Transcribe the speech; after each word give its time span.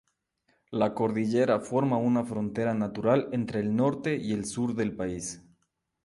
La 0.81 0.85
cordillera 0.99 1.57
forma 1.65 1.99
una 2.05 2.23
frontera 2.25 2.73
natural 2.73 3.27
entre 3.33 3.59
el 3.59 3.75
norte 3.75 4.15
y 4.17 4.33
el 4.33 4.45
sur 4.45 4.73
del 4.73 4.95
país. 4.95 5.43